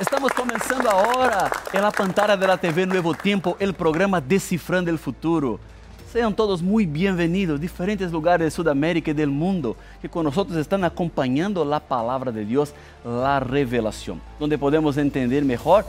Estamos 0.00 0.32
começando 0.32 0.88
agora, 0.88 1.50
na 1.74 1.92
pantalla 1.92 2.34
da 2.34 2.56
TV 2.56 2.86
Nuevo 2.86 3.14
Tempo, 3.14 3.54
o 3.60 3.74
programa 3.74 4.18
Decifrando 4.18 4.90
o 4.90 4.96
Futuro. 4.96 5.60
Sejam 6.10 6.32
todos 6.32 6.62
muito 6.62 6.90
bem-vindos, 6.90 7.60
diferentes 7.60 8.10
lugares 8.10 8.46
de 8.46 8.50
Sudamérica 8.50 9.10
e 9.10 9.14
do 9.14 9.28
mundo, 9.28 9.76
que 10.00 10.08
com 10.08 10.22
nós 10.22 10.34
estão 10.56 10.82
acompanhando 10.84 11.62
a 11.74 11.78
palavra 11.78 12.32
de 12.32 12.42
Deus, 12.46 12.72
a 13.04 13.38
revelação, 13.40 14.18
onde 14.40 14.56
podemos 14.56 14.96
entender 14.96 15.44
melhor 15.44 15.84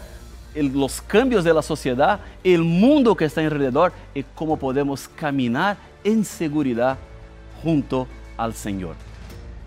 os 0.75 0.99
cambios 0.99 1.45
da 1.45 1.61
sociedade, 1.61 2.21
o 2.43 2.57
mundo 2.65 3.15
que 3.15 3.23
está 3.23 3.41
redor 3.41 3.93
e 4.13 4.23
como 4.23 4.57
podemos 4.57 5.07
caminhar 5.07 5.77
em 6.03 6.21
segurança 6.21 6.97
junto 7.63 8.05
ao 8.37 8.51
Senhor. 8.51 8.93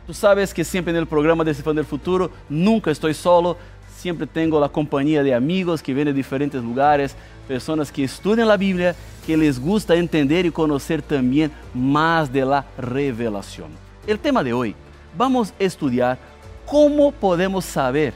Tu 0.06 0.12
sabes 0.12 0.52
que 0.52 0.62
sempre 0.64 0.92
no 0.92 1.06
programa 1.06 1.42
Decifrando 1.46 1.80
o 1.80 1.84
Futuro 1.84 2.30
nunca 2.50 2.90
estou 2.90 3.12
solo, 3.14 3.56
sempre 4.04 4.26
tenho 4.26 4.62
a 4.62 4.68
companhia 4.68 5.22
de 5.24 5.32
amigos 5.32 5.80
que 5.80 5.94
vêm 5.94 6.04
de 6.04 6.12
diferentes 6.12 6.62
lugares, 6.62 7.16
pessoas 7.48 7.90
que 7.90 8.02
estudam 8.02 8.50
a 8.50 8.56
Bíblia, 8.56 8.94
que 9.24 9.34
les 9.34 9.58
gusta 9.58 9.96
entender 9.96 10.44
e 10.44 10.50
conhecer 10.50 11.00
também 11.00 11.50
mais 11.74 12.28
de 12.28 12.44
la 12.44 12.66
revelação. 12.76 13.68
O 14.06 14.18
tema 14.18 14.44
de 14.44 14.52
hoje, 14.52 14.76
vamos 15.16 15.54
estudar 15.58 16.18
como 16.66 17.12
podemos 17.12 17.64
saber 17.64 18.12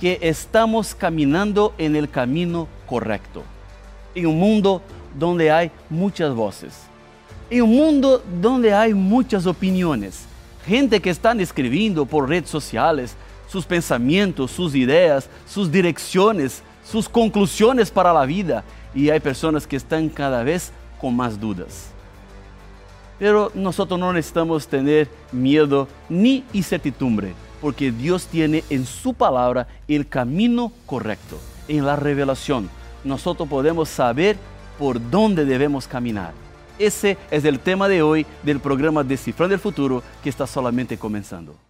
que 0.00 0.18
estamos 0.20 0.92
caminando 0.94 1.72
en 1.78 1.94
el 1.94 2.08
camino 2.08 2.66
correcto. 2.84 3.44
En 4.16 4.26
un 4.26 4.36
mundo 4.36 4.82
donde 5.14 5.48
hay 5.48 5.70
muchas 5.88 6.34
voces. 6.34 6.72
En 7.48 7.62
un 7.62 7.76
mundo 7.76 8.20
donde 8.40 8.74
hay 8.74 8.94
muchas 8.94 9.46
opiniones. 9.46 10.24
Gente 10.66 11.00
que 11.00 11.10
están 11.10 11.38
escribiendo 11.38 12.04
por 12.04 12.28
redes 12.28 12.50
sociales 12.50 13.14
sus 13.50 13.66
pensamientos, 13.66 14.50
sus 14.50 14.74
ideas, 14.74 15.28
sus 15.46 15.70
direcciones, 15.72 16.62
sus 16.84 17.08
conclusiones 17.08 17.90
para 17.90 18.12
la 18.12 18.24
vida. 18.24 18.62
Y 18.94 19.10
hay 19.10 19.20
personas 19.20 19.66
que 19.66 19.76
están 19.76 20.08
cada 20.08 20.42
vez 20.42 20.72
con 21.00 21.16
más 21.16 21.40
dudas. 21.40 21.90
Pero 23.18 23.50
nosotros 23.54 23.98
no 23.98 24.12
necesitamos 24.12 24.66
tener 24.66 25.08
miedo 25.32 25.88
ni 26.08 26.44
incertidumbre 26.52 27.34
porque 27.60 27.92
Dios 27.92 28.26
tiene 28.26 28.64
en 28.70 28.86
su 28.86 29.12
palabra 29.14 29.66
el 29.86 30.08
camino 30.08 30.72
correcto. 30.86 31.38
En 31.68 31.84
la 31.84 31.96
revelación 31.96 32.70
nosotros 33.04 33.48
podemos 33.48 33.88
saber 33.88 34.36
por 34.78 35.10
dónde 35.10 35.44
debemos 35.44 35.86
caminar. 35.86 36.32
Ese 36.78 37.18
es 37.30 37.44
el 37.44 37.60
tema 37.60 37.88
de 37.88 38.02
hoy 38.02 38.24
del 38.42 38.60
programa 38.60 39.04
Descifrando 39.04 39.54
el 39.54 39.60
Futuro 39.60 40.02
que 40.22 40.30
está 40.30 40.46
solamente 40.46 40.96
comenzando. 40.96 41.69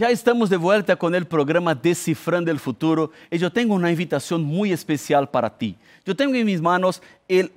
Já 0.00 0.10
estamos 0.10 0.48
de 0.48 0.56
volta 0.56 0.96
com 0.96 1.08
o 1.08 1.26
programa 1.26 1.74
Decifrando 1.74 2.50
o 2.50 2.58
Futuro 2.58 3.12
e 3.30 3.36
eu 3.36 3.50
tenho 3.50 3.74
uma 3.74 3.92
invitação 3.92 4.38
muito 4.38 4.72
especial 4.72 5.26
para 5.26 5.50
ti. 5.50 5.76
Eu 6.06 6.14
tenho 6.14 6.34
em 6.34 6.42
minhas 6.42 6.62
manos 6.62 7.02
o 7.30 7.50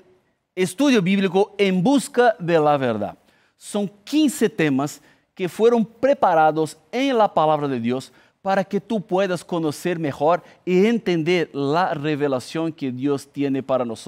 estudo 0.53 1.01
bíblico 1.01 1.55
Em 1.57 1.71
Busca 1.71 2.35
de 2.37 2.59
la 2.59 2.75
Verdade. 2.75 3.15
São 3.57 3.89
15 4.03 4.49
temas 4.49 5.01
que 5.33 5.47
foram 5.47 5.85
preparados 5.85 6.75
em 6.91 7.13
la 7.13 7.29
Palavra 7.29 7.65
de 7.69 7.79
Deus 7.79 8.11
para 8.41 8.65
que 8.65 8.81
tu 8.81 8.99
puedas 8.99 9.41
conhecer 9.41 9.97
melhor 9.97 10.41
e 10.65 10.85
entender 10.85 11.49
a 11.77 11.93
revelação 11.93 12.69
que 12.69 12.91
Deus 12.91 13.23
tem 13.23 13.63
para 13.63 13.85
nós 13.85 14.05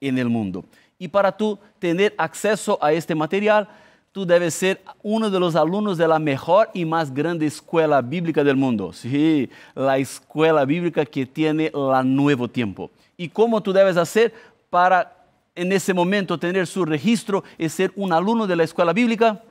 no 0.00 0.30
mundo. 0.30 0.64
E 0.98 1.06
para 1.06 1.30
tu 1.30 1.58
ter 1.78 2.14
acesso 2.16 2.78
a 2.80 2.94
este 2.94 3.14
material, 3.14 3.66
tú 4.12 4.26
debes 4.26 4.54
ser 4.54 4.80
uno 5.02 5.30
de 5.30 5.38
los 5.38 5.54
alumnos 5.54 5.98
de 5.98 6.08
la 6.08 6.18
mejor 6.18 6.70
y 6.74 6.84
más 6.84 7.12
grande 7.12 7.46
escuela 7.46 8.00
bíblica 8.00 8.42
del 8.42 8.56
mundo. 8.56 8.92
Sí, 8.92 9.48
la 9.74 9.98
escuela 9.98 10.64
bíblica 10.64 11.04
que 11.04 11.26
tiene 11.26 11.70
la 11.74 12.02
Nuevo 12.02 12.48
Tiempo. 12.48 12.90
¿Y 13.16 13.28
cómo 13.28 13.62
tú 13.62 13.72
debes 13.72 13.96
hacer 13.96 14.32
para 14.70 15.14
en 15.54 15.72
ese 15.72 15.92
momento 15.92 16.38
tener 16.38 16.66
su 16.66 16.84
registro 16.84 17.42
y 17.58 17.68
ser 17.68 17.92
un 17.96 18.12
alumno 18.12 18.46
de 18.46 18.56
la 18.56 18.64
escuela 18.64 18.92
bíblica? 18.92 19.42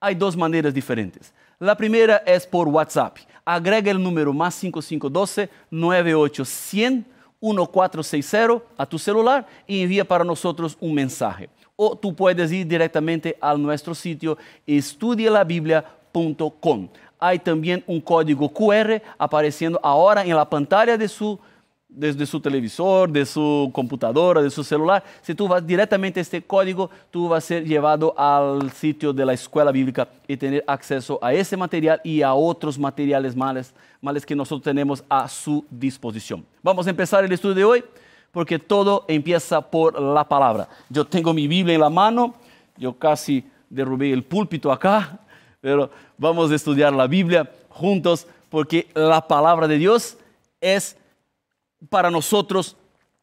Hay 0.00 0.14
dos 0.14 0.36
maneras 0.36 0.74
diferentes. 0.74 1.32
La 1.58 1.76
primera 1.76 2.16
es 2.26 2.46
por 2.46 2.68
WhatsApp. 2.68 3.18
Agrega 3.44 3.90
el 3.90 4.02
número 4.02 4.32
más 4.32 4.54
5512 4.54 5.48
9800 5.70 7.13
1460 7.52 8.62
a 8.76 8.86
tu 8.86 8.98
celular 8.98 9.46
y 9.66 9.82
envía 9.82 10.04
para 10.04 10.24
nosotros 10.24 10.76
un 10.80 10.94
mensaje 10.94 11.48
o 11.76 11.96
tú 11.96 12.14
puedes 12.14 12.52
ir 12.52 12.66
directamente 12.66 13.36
a 13.40 13.54
nuestro 13.54 13.94
sitio 13.94 14.36
estudialabiblia.com. 14.66 16.88
Hay 17.18 17.38
también 17.38 17.82
un 17.86 18.00
código 18.00 18.52
QR 18.52 19.00
apareciendo 19.18 19.80
ahora 19.82 20.24
en 20.24 20.36
la 20.36 20.48
pantalla 20.48 20.96
de 20.96 21.08
su, 21.08 21.38
desde 21.94 22.26
su 22.26 22.40
televisor, 22.40 23.08
de 23.10 23.24
su 23.24 23.70
computadora, 23.72 24.42
de 24.42 24.50
su 24.50 24.64
celular. 24.64 25.02
Si 25.22 25.34
tú 25.34 25.46
vas 25.46 25.64
directamente 25.64 26.20
a 26.20 26.22
este 26.22 26.42
código, 26.42 26.90
tú 27.10 27.28
vas 27.28 27.44
a 27.44 27.46
ser 27.46 27.64
llevado 27.64 28.18
al 28.18 28.70
sitio 28.72 29.12
de 29.12 29.24
la 29.24 29.32
escuela 29.32 29.70
bíblica 29.70 30.08
y 30.26 30.36
tener 30.36 30.64
acceso 30.66 31.18
a 31.22 31.32
ese 31.32 31.56
material 31.56 32.00
y 32.02 32.22
a 32.22 32.34
otros 32.34 32.78
materiales 32.78 33.36
males, 33.36 33.72
males 34.00 34.26
que 34.26 34.34
nosotros 34.34 34.64
tenemos 34.64 35.04
a 35.08 35.28
su 35.28 35.64
disposición. 35.70 36.44
Vamos 36.62 36.86
a 36.86 36.90
empezar 36.90 37.24
el 37.24 37.32
estudio 37.32 37.54
de 37.54 37.64
hoy 37.64 37.84
porque 38.32 38.58
todo 38.58 39.04
empieza 39.06 39.60
por 39.60 40.00
la 40.00 40.28
palabra. 40.28 40.68
Yo 40.88 41.04
tengo 41.04 41.32
mi 41.32 41.46
Biblia 41.46 41.74
en 41.74 41.80
la 41.80 41.90
mano, 41.90 42.34
yo 42.76 42.92
casi 42.98 43.44
derrubé 43.70 44.12
el 44.12 44.24
púlpito 44.24 44.72
acá, 44.72 45.20
pero 45.60 45.88
vamos 46.18 46.50
a 46.50 46.56
estudiar 46.56 46.92
la 46.92 47.06
Biblia 47.06 47.48
juntos 47.68 48.26
porque 48.50 48.88
la 48.94 49.26
palabra 49.26 49.68
de 49.68 49.78
Dios 49.78 50.16
es 50.60 50.96
para 51.88 52.10
nosotros 52.10 52.76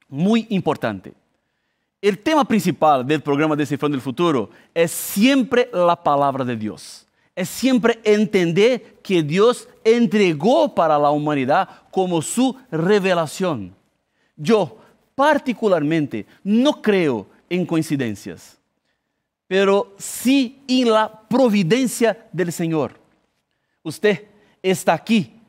muy 0.07 0.47
importante. 0.49 1.13
El 2.01 2.17
tema 2.19 2.43
principal 2.43 3.05
del 3.05 3.21
programa 3.21 3.55
Descifrando 3.55 3.95
el 3.95 4.01
Futuro 4.01 4.49
es 4.73 4.91
siempre 4.91 5.69
la 5.71 5.95
palabra 5.95 6.43
de 6.43 6.55
Dios. 6.55 7.07
Es 7.35 7.47
siempre 7.49 7.99
entender 8.03 8.97
que 9.03 9.23
Dios 9.23 9.69
entregó 9.83 10.73
para 10.73 10.97
la 10.97 11.11
humanidad 11.11 11.69
como 11.91 12.21
su 12.21 12.57
revelación. 12.71 13.75
Yo, 14.35 14.77
particularmente 15.15 16.25
no 16.43 16.81
creo 16.81 17.27
en 17.49 17.65
coincidencias, 17.65 18.57
pero 19.47 19.93
sí 19.97 20.61
en 20.67 20.89
la 20.91 21.21
providencia 21.29 22.27
del 22.31 22.51
Señor. 22.51 22.99
Usted 23.83 24.25
está 24.61 24.93
aquí 24.93 25.41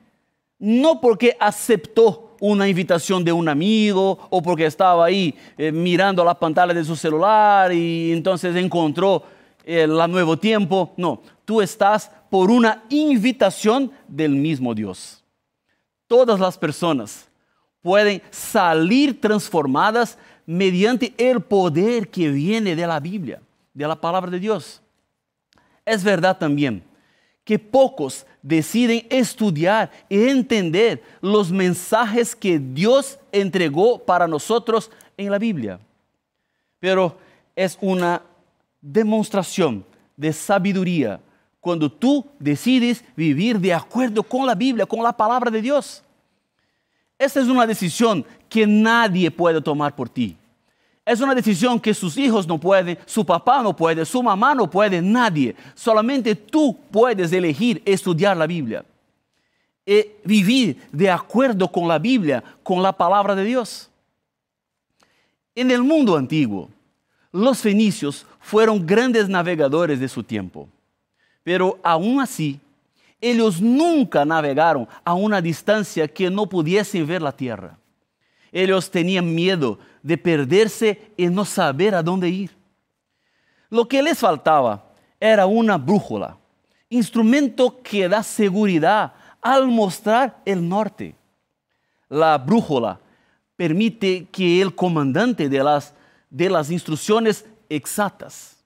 no 0.62 1.00
porque 1.00 1.36
aceptó 1.40 2.31
una 2.42 2.66
invitación 2.66 3.22
de 3.22 3.32
un 3.32 3.48
amigo 3.48 4.18
o 4.28 4.42
porque 4.42 4.66
estaba 4.66 5.04
ahí 5.04 5.32
eh, 5.56 5.70
mirando 5.70 6.24
la 6.24 6.34
pantalla 6.34 6.74
de 6.74 6.84
su 6.84 6.96
celular 6.96 7.72
y 7.72 8.10
entonces 8.10 8.56
encontró 8.56 9.22
el 9.64 9.92
eh, 9.92 10.08
nuevo 10.08 10.36
tiempo. 10.36 10.92
No, 10.96 11.22
tú 11.44 11.62
estás 11.62 12.10
por 12.28 12.50
una 12.50 12.82
invitación 12.88 13.92
del 14.08 14.30
mismo 14.30 14.74
Dios. 14.74 15.22
Todas 16.08 16.40
las 16.40 16.58
personas 16.58 17.28
pueden 17.80 18.20
salir 18.32 19.20
transformadas 19.20 20.18
mediante 20.44 21.14
el 21.16 21.42
poder 21.42 22.08
que 22.08 22.28
viene 22.28 22.74
de 22.74 22.86
la 22.88 22.98
Biblia, 22.98 23.40
de 23.72 23.86
la 23.86 23.94
palabra 23.94 24.32
de 24.32 24.40
Dios. 24.40 24.82
Es 25.84 26.02
verdad 26.02 26.36
también 26.36 26.82
que 27.44 27.58
pocos 27.58 28.26
deciden 28.42 29.06
estudiar 29.10 29.90
y 30.08 30.28
entender 30.28 31.02
los 31.20 31.50
mensajes 31.50 32.36
que 32.36 32.58
Dios 32.58 33.18
entregó 33.30 33.98
para 33.98 34.26
nosotros 34.28 34.90
en 35.16 35.30
la 35.30 35.38
Biblia. 35.38 35.80
Pero 36.78 37.16
es 37.54 37.76
una 37.80 38.22
demostración 38.80 39.84
de 40.16 40.32
sabiduría 40.32 41.20
cuando 41.60 41.90
tú 41.90 42.26
decides 42.38 43.04
vivir 43.16 43.58
de 43.58 43.72
acuerdo 43.72 44.22
con 44.22 44.46
la 44.46 44.54
Biblia, 44.54 44.86
con 44.86 45.02
la 45.02 45.16
palabra 45.16 45.50
de 45.50 45.62
Dios. 45.62 46.02
Esta 47.18 47.40
es 47.40 47.46
una 47.46 47.66
decisión 47.66 48.24
que 48.48 48.66
nadie 48.66 49.30
puede 49.30 49.60
tomar 49.60 49.94
por 49.94 50.08
ti. 50.08 50.36
Es 51.04 51.20
una 51.20 51.34
decisión 51.34 51.80
que 51.80 51.94
sus 51.94 52.16
hijos 52.16 52.46
no 52.46 52.58
pueden, 52.58 52.96
su 53.06 53.26
papá 53.26 53.62
no 53.62 53.74
puede, 53.74 54.04
su 54.04 54.22
mamá 54.22 54.54
no 54.54 54.70
puede, 54.70 55.02
nadie. 55.02 55.56
Solamente 55.74 56.36
tú 56.36 56.78
puedes 56.90 57.32
elegir 57.32 57.82
estudiar 57.84 58.36
la 58.36 58.46
Biblia 58.46 58.84
y 59.84 60.06
vivir 60.24 60.80
de 60.92 61.10
acuerdo 61.10 61.66
con 61.70 61.88
la 61.88 61.98
Biblia, 61.98 62.42
con 62.62 62.80
la 62.80 62.92
palabra 62.92 63.34
de 63.34 63.42
Dios. 63.42 63.90
En 65.56 65.70
el 65.72 65.82
mundo 65.82 66.16
antiguo, 66.16 66.68
Los 67.32 67.60
fenicios 67.60 68.26
fueron 68.40 68.86
grandes 68.86 69.26
navegadores 69.26 69.98
de 69.98 70.08
su 70.08 70.22
tiempo, 70.22 70.68
pero 71.42 71.78
aún 71.82 72.20
así, 72.20 72.60
ellos 73.22 73.60
nunca 73.60 74.24
navegaron 74.24 74.86
a 75.02 75.14
una 75.14 75.40
distancia 75.40 76.06
que 76.06 76.28
no 76.28 76.46
pudiesen 76.46 77.06
ver 77.06 77.22
la 77.22 77.32
tierra. 77.32 77.78
Ellos 78.52 78.90
tenían 78.90 79.34
miedo 79.34 79.78
de 80.02 80.18
perderse 80.18 81.10
y 81.16 81.26
no 81.26 81.44
saber 81.44 81.94
a 81.94 82.02
dónde 82.02 82.28
ir. 82.28 82.50
Lo 83.70 83.88
que 83.88 84.02
les 84.02 84.18
faltaba 84.18 84.92
era 85.18 85.46
una 85.46 85.78
brújula, 85.78 86.36
instrumento 86.90 87.80
que 87.82 88.06
da 88.06 88.22
seguridad 88.22 89.14
al 89.40 89.66
mostrar 89.68 90.42
el 90.44 90.68
norte. 90.68 91.16
La 92.08 92.36
brújula 92.36 93.00
permite 93.56 94.26
que 94.30 94.60
el 94.60 94.74
comandante 94.74 95.48
de 95.48 95.64
las, 95.64 95.94
las 96.30 96.70
instrucciones 96.70 97.46
exactas, 97.70 98.56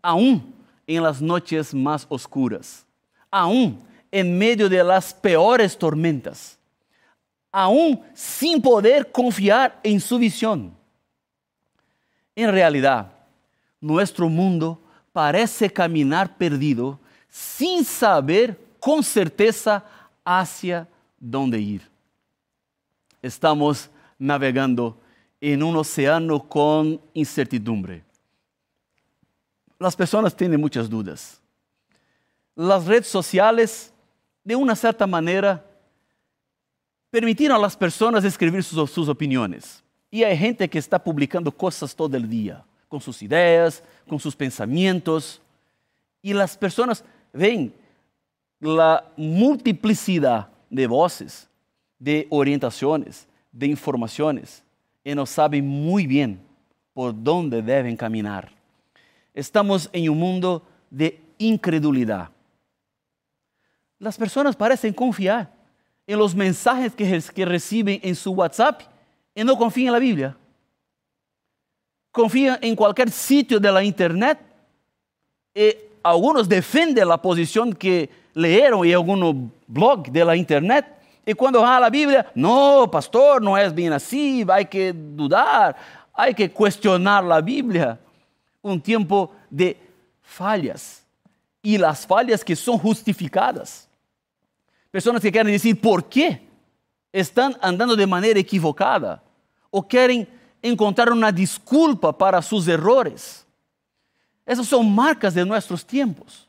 aún 0.00 0.54
en 0.86 1.02
las 1.02 1.20
noches 1.20 1.74
más 1.74 2.06
oscuras, 2.08 2.86
aún 3.30 3.82
en 4.10 4.38
medio 4.38 4.68
de 4.68 4.82
las 4.82 5.12
peores 5.12 5.76
tormentas, 5.76 6.55
aún 7.58 8.02
sin 8.12 8.60
poder 8.60 9.10
confiar 9.10 9.80
en 9.82 9.98
su 9.98 10.18
visión. 10.18 10.76
En 12.34 12.52
realidad, 12.52 13.10
nuestro 13.80 14.28
mundo 14.28 14.78
parece 15.10 15.72
caminar 15.72 16.36
perdido 16.36 17.00
sin 17.30 17.82
saber 17.82 18.60
con 18.78 19.02
certeza 19.02 19.82
hacia 20.22 20.86
dónde 21.18 21.58
ir. 21.58 21.90
Estamos 23.22 23.88
navegando 24.18 25.00
en 25.40 25.62
un 25.62 25.76
océano 25.76 26.46
con 26.46 27.00
incertidumbre. 27.14 28.04
Las 29.78 29.96
personas 29.96 30.36
tienen 30.36 30.60
muchas 30.60 30.90
dudas. 30.90 31.40
Las 32.54 32.84
redes 32.84 33.06
sociales, 33.06 33.94
de 34.44 34.54
una 34.54 34.76
cierta 34.76 35.06
manera, 35.06 35.64
permitieron 37.10 37.56
a 37.56 37.60
las 37.60 37.76
personas 37.76 38.24
escribir 38.24 38.62
sus, 38.62 39.08
opiniones. 39.08 39.82
Y 40.10 40.22
hay 40.22 40.36
gente 40.36 40.68
que 40.68 40.78
está 40.78 41.02
publicando 41.02 41.50
cosas 41.50 41.94
todo 41.94 42.16
el 42.16 42.28
día, 42.28 42.64
con 42.88 43.00
sus 43.00 43.22
ideas, 43.22 43.82
con 44.08 44.18
sus 44.18 44.34
pensamientos. 44.34 45.40
Y 46.22 46.32
las 46.32 46.56
personas 46.56 47.04
ven 47.32 47.72
la 48.60 49.04
multiplicidad 49.16 50.48
de 50.70 50.86
voces, 50.86 51.48
de 51.98 52.26
orientaciones, 52.30 53.26
de 53.52 53.66
informaciones, 53.66 54.62
y 55.04 55.14
no 55.14 55.26
saben 55.26 55.66
muy 55.66 56.06
bien 56.06 56.40
por 56.92 57.14
dónde 57.14 57.62
deben 57.62 57.96
caminar. 57.96 58.50
Estamos 59.34 59.88
en 59.92 60.08
un 60.08 60.18
mundo 60.18 60.62
de 60.90 61.20
incredulidad. 61.38 62.30
Las 63.98 64.16
personas 64.16 64.56
parecen 64.56 64.92
confiar 64.92 65.55
en 66.06 66.18
los 66.18 66.34
mensajes 66.34 66.94
que, 66.94 67.22
que 67.34 67.44
reciben 67.44 68.00
en 68.02 68.14
su 68.14 68.32
WhatsApp 68.32 68.82
y 69.34 69.42
no 69.44 69.56
confían 69.56 69.88
en 69.88 69.92
la 69.92 69.98
Biblia. 69.98 70.36
Confían 72.12 72.58
en 72.62 72.74
cualquier 72.76 73.10
sitio 73.10 73.60
de 73.60 73.72
la 73.72 73.82
internet 73.82 74.38
y 75.54 75.74
algunos 76.02 76.48
defienden 76.48 77.08
la 77.08 77.20
posición 77.20 77.72
que 77.72 78.08
leyeron 78.34 78.86
en 78.86 78.94
algún 78.94 79.52
blog 79.66 80.10
de 80.10 80.24
la 80.24 80.36
internet 80.36 80.96
y 81.28 81.34
cuando 81.34 81.60
van 81.60 81.72
a 81.72 81.80
la 81.80 81.90
Biblia, 81.90 82.30
no, 82.36 82.88
pastor, 82.88 83.42
no 83.42 83.58
es 83.58 83.74
bien 83.74 83.92
así, 83.92 84.46
hay 84.48 84.64
que 84.66 84.92
dudar, 84.92 85.74
hay 86.14 86.32
que 86.32 86.48
cuestionar 86.48 87.24
la 87.24 87.40
Biblia. 87.40 87.98
Un 88.62 88.80
tiempo 88.80 89.32
de 89.50 89.76
fallas 90.22 91.04
y 91.60 91.76
las 91.76 92.06
fallas 92.06 92.44
que 92.44 92.54
son 92.54 92.78
justificadas. 92.78 93.85
Personas 94.96 95.20
que 95.20 95.30
quieren 95.30 95.52
decir 95.52 95.78
por 95.78 96.08
qué 96.08 96.40
están 97.12 97.54
andando 97.60 97.94
de 97.94 98.06
manera 98.06 98.40
equivocada 98.40 99.22
o 99.68 99.86
quieren 99.86 100.26
encontrar 100.62 101.12
una 101.12 101.30
disculpa 101.30 102.16
para 102.16 102.40
sus 102.40 102.66
errores. 102.66 103.46
Esas 104.46 104.66
son 104.66 104.90
marcas 104.94 105.34
de 105.34 105.44
nuestros 105.44 105.84
tiempos, 105.84 106.48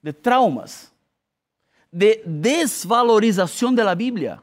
de 0.00 0.10
traumas 0.10 0.90
de 1.90 2.22
desvalorización 2.24 3.76
de 3.76 3.84
la 3.84 3.94
Biblia. 3.94 4.42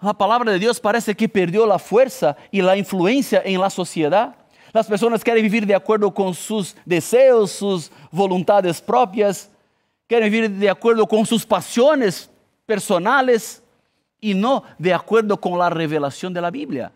La 0.00 0.14
palabra 0.14 0.50
de 0.52 0.58
Dios 0.58 0.80
parece 0.80 1.14
que 1.14 1.28
perdió 1.28 1.66
la 1.66 1.78
fuerza 1.78 2.38
y 2.50 2.62
la 2.62 2.74
influencia 2.74 3.42
en 3.44 3.60
la 3.60 3.68
sociedad. 3.68 4.34
Las 4.72 4.86
personas 4.86 5.22
quieren 5.22 5.42
vivir 5.42 5.66
de 5.66 5.74
acuerdo 5.74 6.14
con 6.14 6.32
sus 6.32 6.74
deseos, 6.86 7.50
sus 7.50 7.92
voluntades 8.10 8.80
propias, 8.80 9.50
quieren 10.08 10.32
vivir 10.32 10.50
de 10.50 10.68
acuerdo 10.68 11.06
con 11.06 11.24
sus 11.24 11.46
pasiones 11.46 12.28
personales 12.66 13.62
y 14.20 14.34
no 14.34 14.64
de 14.76 14.92
acuerdo 14.92 15.40
con 15.40 15.56
la 15.56 15.70
revelación 15.70 16.34
de 16.34 16.40
la 16.40 16.50
Biblia. 16.50 16.90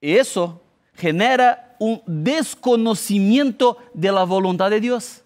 Eso 0.00 0.62
genera 0.94 1.74
un 1.80 2.00
desconocimiento 2.06 3.78
de 3.92 4.12
la 4.12 4.22
voluntad 4.22 4.70
de 4.70 4.80
Dios 4.80 5.24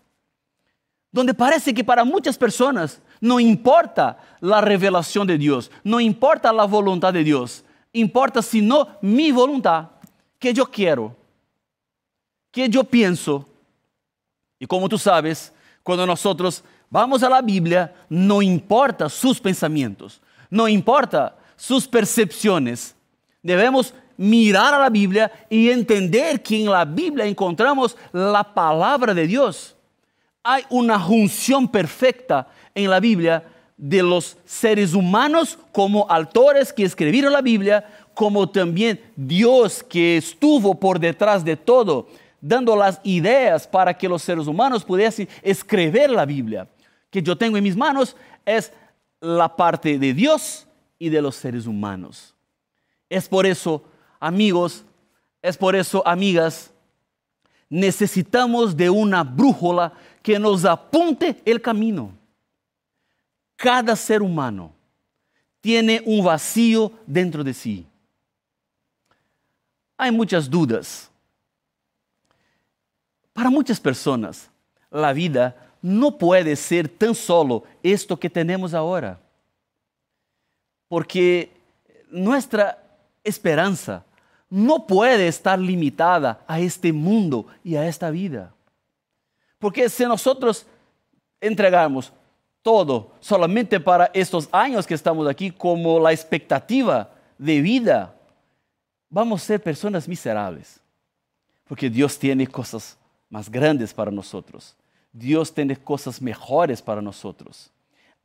donde 1.13 1.35
parece 1.35 1.75
que 1.75 1.85
para 1.85 2.05
muchas 2.05 2.37
personas 2.37 3.01
no 3.21 3.39
importa 3.39 4.19
la 4.41 4.61
revelación 4.63 5.27
de 5.27 5.39
Dios, 5.39 5.71
no 5.85 6.01
importa 6.01 6.53
la 6.53 6.65
voluntad 6.65 7.13
de 7.13 7.23
Dios, 7.23 7.65
importa 7.93 8.43
sino 8.43 8.89
mi 9.03 9.31
voluntad, 9.31 9.91
que 10.39 10.53
yo 10.53 10.67
quiero, 10.67 11.15
que 12.51 12.69
yo 12.69 12.83
pienso. 12.83 13.47
Y 14.59 14.67
como 14.67 14.89
tú 14.89 14.99
sabes, 14.99 15.53
cuando 15.83 16.07
nosotros 16.07 16.63
vamos 16.91 17.23
a 17.23 17.31
la 17.31 17.43
Biblia, 17.43 17.95
no 18.09 18.43
importa 18.43 19.09
sus 19.09 19.41
pensamientos, 19.41 20.21
no 20.51 20.69
importa 20.69 21.37
sus 21.57 21.87
percepciones. 21.87 22.95
Debemos 23.43 23.95
mirar 24.17 24.75
a 24.75 24.79
la 24.79 24.91
Biblia 24.91 25.33
y 25.49 25.71
entender 25.71 26.43
que 26.43 26.63
en 26.63 26.71
la 26.71 26.85
Biblia 26.85 27.25
encontramos 27.25 27.97
la 28.13 28.43
palabra 28.43 29.15
de 29.15 29.27
Dios 29.27 29.77
hay 30.43 30.65
una 30.71 30.99
junción 30.99 31.69
perfecta 31.69 32.49
en 32.75 32.91
la 32.91 33.01
Biblia 33.01 33.45
de 33.77 34.03
los 34.03 34.37
seres 34.45 34.95
humanos 34.95 35.59
como 35.73 36.07
autores 36.09 36.73
que 36.73 36.85
escribieron 36.85 37.33
la 37.33 37.41
Biblia, 37.41 37.85
como 38.15 38.49
también 38.49 39.01
Dios 39.17 39.83
que 39.83 40.17
estuvo 40.17 40.79
por 40.79 40.99
detrás 40.99 41.45
de 41.45 41.57
todo, 41.57 42.09
dando 42.43 42.75
las 42.75 43.01
ideas 43.05 43.67
para 43.67 43.97
que 43.97 44.09
los 44.09 44.21
seres 44.21 44.49
humanos 44.49 44.85
pudiesen 44.85 45.29
escribir 45.41 46.11
la 46.11 46.27
Biblia. 46.27 46.69
Que 47.09 47.23
yo 47.23 47.39
tengo 47.39 47.57
en 47.57 47.65
mis 47.65 47.77
manos 47.77 48.17
es 48.45 48.73
la 49.21 49.55
parte 49.55 49.97
de 49.99 50.13
Dios 50.13 50.67
y 50.99 51.09
de 51.09 51.23
los 51.23 51.37
seres 51.37 51.67
humanos. 51.67 52.35
Es 53.09 53.29
por 53.29 53.47
eso, 53.47 53.85
amigos, 54.19 54.85
es 55.41 55.57
por 55.57 55.77
eso, 55.77 56.07
amigas, 56.07 56.73
necesitamos 57.71 58.77
de 58.77 58.91
una 58.91 59.23
brújula 59.23 59.93
que 60.21 60.39
nos 60.39 60.65
apunte 60.65 61.41
el 61.45 61.63
camino. 61.63 62.13
Cada 63.55 63.95
ser 63.95 64.21
humano 64.21 64.73
tiene 65.61 66.03
un 66.05 66.25
vacío 66.25 66.91
dentro 67.07 67.45
de 67.45 67.55
sí. 67.55 67.87
Hay 69.97 70.11
muchas 70.11 70.51
dudas. 70.51 71.12
Para 73.33 73.51
muchas 73.51 73.81
personas, 73.81 74.51
la 74.91 75.13
vida 75.13 75.57
no 75.81 76.17
puede 76.17 76.55
ser 76.57 76.89
tan 76.89 77.15
solo 77.15 77.65
esto 77.83 78.19
que 78.19 78.31
tenemos 78.31 78.75
ahora. 78.75 79.19
Porque 80.89 81.51
nuestra 82.11 82.79
esperanza 83.25 84.05
no 84.51 84.87
puede 84.87 85.29
estar 85.29 85.59
limitada 85.59 86.45
a 86.47 86.61
este 86.61 86.93
mundo 86.93 87.47
y 87.65 87.77
a 87.77 87.89
esta 87.89 88.11
vida. 88.11 88.53
Porque 89.59 89.89
si 89.89 90.05
nosotros 90.05 90.67
entregamos 91.41 92.13
todo 92.61 93.13
solamente 93.19 93.81
para 93.81 94.11
estos 94.13 94.49
años 94.53 94.87
que 94.87 94.95
estamos 94.95 95.27
aquí 95.27 95.51
como 95.51 95.99
la 95.99 96.13
expectativa 96.13 97.11
de 97.39 97.61
vida, 97.61 98.15
vamos 99.09 99.43
a 99.43 99.47
ser 99.47 99.63
personas 99.63 100.07
miserables. 100.07 100.79
Porque 101.67 101.89
Dios 101.89 102.19
tiene 102.19 102.47
cosas 102.47 102.99
más 103.33 103.51
grandes 103.51 103.95
para 103.95 104.11
nosotros. 104.11 104.77
Dios 105.11 105.55
tiene 105.55 105.75
cosas 105.75 106.21
mejores 106.21 106.83
para 106.83 107.01
nosotros. 107.01 107.71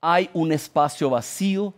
Hay 0.02 0.30
un 0.34 0.52
espacio 0.52 1.10
vacío 1.10 1.74